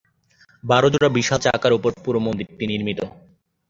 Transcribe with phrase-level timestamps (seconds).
[0.63, 2.99] বারো জোড়া বিশাল চাকার ওপর পুরো মন্দিরটি নির্মিত।